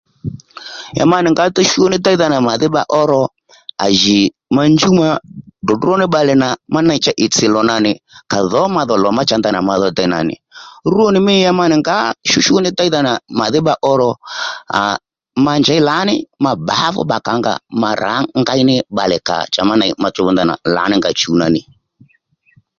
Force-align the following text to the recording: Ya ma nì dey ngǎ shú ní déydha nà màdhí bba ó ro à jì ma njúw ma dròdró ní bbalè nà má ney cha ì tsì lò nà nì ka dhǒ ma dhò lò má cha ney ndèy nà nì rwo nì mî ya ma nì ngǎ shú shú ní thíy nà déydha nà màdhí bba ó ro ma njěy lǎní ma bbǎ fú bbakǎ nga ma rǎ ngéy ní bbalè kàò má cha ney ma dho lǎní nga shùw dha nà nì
Ya 0.97 1.03
ma 1.09 1.17
nì 1.23 1.29
dey 1.33 1.33
ngǎ 1.33 1.43
shú 1.71 1.83
ní 1.91 1.97
déydha 2.05 2.27
nà 2.31 2.37
màdhí 2.47 2.67
bba 2.69 2.83
ó 2.99 3.01
ro 3.11 3.21
à 3.85 3.85
jì 4.01 4.19
ma 4.55 4.63
njúw 4.71 4.93
ma 4.99 5.07
dròdró 5.65 5.93
ní 5.99 6.05
bbalè 6.09 6.33
nà 6.43 6.47
má 6.73 6.79
ney 6.87 6.99
cha 7.05 7.11
ì 7.25 7.27
tsì 7.33 7.45
lò 7.53 7.61
nà 7.69 7.75
nì 7.85 7.91
ka 8.31 8.39
dhǒ 8.51 8.61
ma 8.75 8.81
dhò 8.87 8.95
lò 9.03 9.09
má 9.17 9.21
cha 9.29 9.35
ney 9.37 9.53
ndèy 9.91 10.09
nà 10.13 10.19
nì 10.29 10.35
rwo 10.91 11.05
nì 11.13 11.19
mî 11.27 11.33
ya 11.45 11.51
ma 11.59 11.65
nì 11.71 11.75
ngǎ 11.81 11.97
shú 12.29 12.39
shú 12.45 12.55
ní 12.63 12.69
thíy 12.77 12.89
nà 12.89 12.89
déydha 12.89 12.99
nà 13.07 13.13
màdhí 13.39 13.59
bba 13.63 13.73
ó 13.89 13.91
ro 14.01 14.11
ma 15.45 15.53
njěy 15.59 15.81
lǎní 15.89 16.15
ma 16.43 16.51
bbǎ 16.57 16.75
fú 16.95 17.01
bbakǎ 17.05 17.31
nga 17.39 17.53
ma 17.81 17.89
rǎ 18.03 18.13
ngéy 18.39 18.61
ní 18.69 18.75
bbalè 18.91 19.17
kàò 19.27 19.41
má 19.45 19.49
cha 19.53 19.61
ney 19.81 19.91
ma 20.01 20.07
dho 20.15 20.21
lǎní 20.75 20.95
nga 20.99 21.09
shùw 21.19 21.35
dha 21.35 21.39
nà 21.41 21.47
nì 21.53 21.61